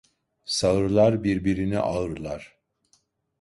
Sağırlar 0.45 1.23
birbirini 1.23 1.79
ağırlar. 1.81 2.57